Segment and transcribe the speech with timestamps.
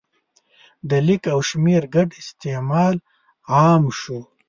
[0.89, 2.95] د لیک او شمېر ګډ استعمال
[3.53, 4.19] عام شو.